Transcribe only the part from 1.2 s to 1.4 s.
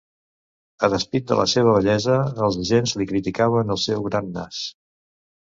de